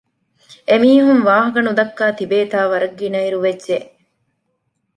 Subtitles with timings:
[0.69, 3.77] އެމީހުން ވާހަކަ ނުދައްކާ ތިބޭތާ ވަރަށް ގިނައިރު ވެއްޖެ